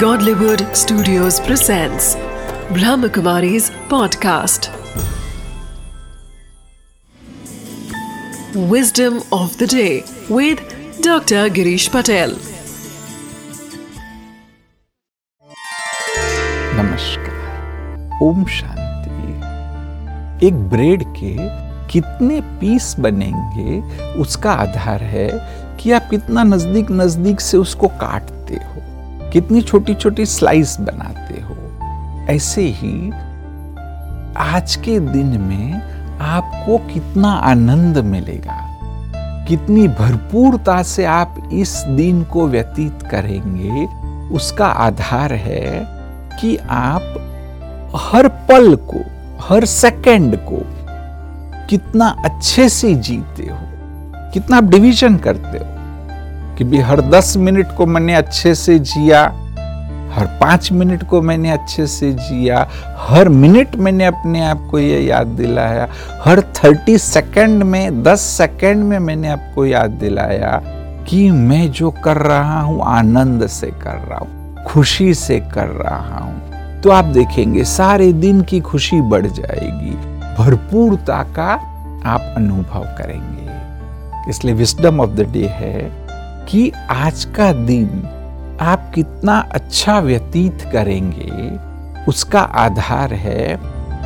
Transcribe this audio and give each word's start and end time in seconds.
Godlywood 0.00 0.62
Studios 0.76 1.40
presents 1.40 2.16
Brahmakumari's 2.70 3.70
podcast. 3.88 4.68
Wisdom 8.72 9.22
of 9.32 9.56
the 9.56 9.66
day 9.66 10.04
with 10.28 10.60
Dr. 11.00 11.48
Girish 11.48 11.88
Patel. 11.90 12.36
नमस्कार 16.76 18.18
ओम 18.22 18.44
शांति 18.58 20.46
एक 20.46 20.54
bread 20.70 21.04
के 21.18 21.34
कितने 21.92 22.40
piece 22.60 22.94
बनेंगे 23.00 23.80
उसका 24.20 24.52
आधार 24.52 25.02
है 25.16 25.28
कि 25.80 25.92
आप 25.92 26.08
कितना 26.10 26.42
नज़दीक 26.44 26.90
नज़दीक 26.90 27.40
से 27.40 27.56
उसको 27.56 27.88
काटते 27.88 28.34
हो 28.34 28.35
कितनी 29.32 29.62
छोटी 29.62 29.94
छोटी 29.94 30.26
स्लाइस 30.26 30.76
बनाते 30.80 31.40
हो। 31.40 31.56
ऐसे 32.32 32.62
ही 32.62 33.10
आज 34.36 34.76
के 34.76 35.00
दिन 35.00 35.26
में 35.26 35.96
आपको 36.20 36.78
कितना 36.78 37.32
आनंद 37.32 37.98
मिलेगा। 37.98 38.62
कितनी 39.48 39.88
भरपूरता 39.88 40.82
से 40.82 41.04
आप 41.04 41.50
इस 41.52 41.84
दिन 41.88 42.22
को 42.24 42.48
व्यतीत 42.48 43.02
करेंगे। 43.10 43.86
उसका 44.34 44.66
आधार 44.66 45.32
है 45.32 45.86
कि 46.40 46.56
आप 46.56 47.02
हर 47.96 48.28
पल 48.28 48.76
को, 48.76 49.00
हर 49.48 49.64
सेकंड 49.64 50.36
को 50.36 50.58
कितना 51.66 52.16
अच्छे 52.24 52.68
से 52.68 52.94
जीते 52.94 53.42
हो। 53.42 53.58
कितना 54.30 54.56
आप 54.56 54.64
डिवीज़न 54.64 55.16
करते 55.16 55.58
हो। 55.58 55.65
कि 56.58 56.64
भी 56.64 56.78
हर 56.78 57.00
दस 57.00 57.36
मिनट 57.36 57.74
को 57.76 57.86
मैंने 57.86 58.14
अच्छे 58.14 58.54
से 58.54 58.78
जिया, 58.78 59.22
हर 60.12 60.26
पाँच 60.40 60.72
मिनट 60.72 61.02
को 61.08 61.20
मैंने 61.22 61.50
अच्छे 61.50 61.86
से 61.86 62.12
जिया, 62.12 62.66
हर 62.98 63.28
मिनट 63.28 63.76
मैंने 63.76 64.04
अपने 64.04 64.44
आप 64.44 64.68
को 64.70 64.78
ये 64.78 65.00
याद 65.00 65.26
दिलाया, 65.26 65.88
हर 66.24 66.40
थर्टी 66.40 66.98
सेकंड 66.98 67.62
में, 67.62 68.02
दस 68.02 68.20
सेकंड 68.20 68.84
में 68.84 68.98
मैंने 68.98 69.28
आपको 69.28 69.66
याद 69.66 69.90
दिलाया 69.90 70.60
कि 71.08 71.30
मैं 71.30 71.70
जो 71.72 71.90
कर 71.90 72.16
रहा 72.16 72.60
हूँ, 72.60 72.82
आनंद 72.84 73.46
से 73.46 73.66
कर 73.66 73.98
रहा 74.08 74.18
हूँ, 74.18 74.64
खुशी 74.64 75.14
से 75.14 75.40
कर 75.40 75.66
रहा 75.66 76.18
हूँ। 76.18 76.80
तो 76.80 76.90
आप 76.90 77.04
देखेंगे, 77.04 77.64
सारे 77.64 78.12
दिन 78.12 78.42
की 78.42 78.60
खुशी 78.60 79.00
बढ़ 79.00 79.26
जाएगी 79.26 79.94
भरपूरता 80.36 81.22
का 81.22 81.52
आप 82.06 82.34
अनुभव 82.36 82.82
करेंगे। 82.98 84.30
इसलिए 84.30 84.54
विस्डम 84.54 85.00
ऑफ़ 85.00 85.10
द 85.10 85.20
डे 85.20 85.46
है। 85.46 86.05
कि 86.48 86.70
आज 86.90 87.24
का 87.24 87.52
दिन 87.52 87.88
आप 88.60 88.92
कितना 88.94 89.38
अच्छा 89.52 89.98
व्यतीत 90.00 90.58
करेंगे, 90.72 91.56
उसका 92.04 92.40
आधार 92.40 93.12
है 93.14 93.58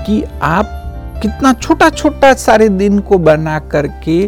कि 0.07 0.23
आप 0.43 0.77
कितना 1.23 1.53
छोटा 1.53 1.91
छोटा 1.91 2.33
सारे 2.35 2.69
दिन 2.69 2.99
को 2.99 3.19
बना 3.19 3.59
करके 3.59 4.27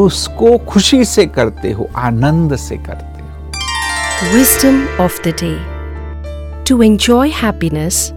उसको 0.00 0.58
खुशी 0.58 1.04
से 1.04 1.26
करते 1.26 1.72
हो, 1.72 1.88
आनंद 1.96 2.56
से 2.56 2.76
करते 2.76 3.22
हो। 3.22 4.36
Wisdom 4.36 4.86
of 5.00 5.22
the 5.28 5.34
day 5.42 5.56
to 6.64 6.82
enjoy 6.82 7.28
happiness 7.28 8.10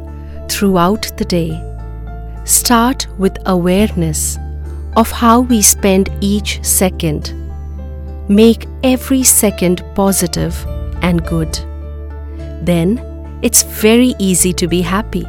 throughout 0.77 1.05
the 1.19 1.27
day 1.29 1.49
start 2.47 3.07
with 3.19 3.43
awareness 3.47 4.37
of 4.97 5.13
how 5.15 5.43
we 5.43 5.63
spend 5.63 6.09
each 6.23 6.59
second 6.65 7.40
Make 8.31 8.65
every 8.81 9.23
second 9.23 9.83
positive 9.93 10.55
and 11.01 11.21
good. 11.25 11.53
Then 12.61 12.97
it's 13.41 13.63
very 13.63 14.15
easy 14.19 14.53
to 14.53 14.69
be 14.69 14.81
happy. 14.81 15.27